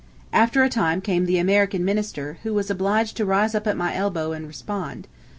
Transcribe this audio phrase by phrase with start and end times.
[0.33, 3.93] After a time came the "American Minister," who was obliged to rise up at my
[3.93, 5.07] elbow and respond.